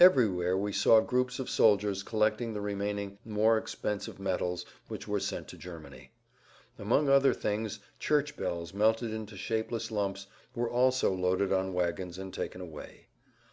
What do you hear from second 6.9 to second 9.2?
other things church bells melted